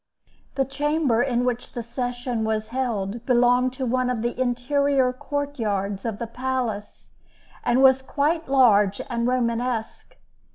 The 0.55 0.65
chamber 0.65 1.21
in 1.21 1.45
which 1.45 1.73
the 1.73 1.83
session 1.83 2.43
was 2.43 2.69
held 2.69 3.23
belonged 3.27 3.73
to 3.73 3.85
one 3.85 4.09
of 4.09 4.23
the 4.23 4.41
interior 4.41 5.13
court 5.13 5.59
yards 5.59 6.05
of 6.05 6.17
the 6.17 6.25
palace, 6.25 7.11
and 7.63 7.83
was 7.83 8.01
quite 8.01 8.47
large 8.49 8.99
and 9.11 9.27
Romanesque. 9.27 10.17